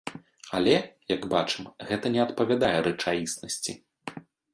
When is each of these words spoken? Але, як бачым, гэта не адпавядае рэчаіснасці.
Але, 0.59 0.71
як 1.15 1.27
бачым, 1.33 1.67
гэта 1.89 2.05
не 2.15 2.21
адпавядае 2.23 2.73
рэчаіснасці. 2.87 3.77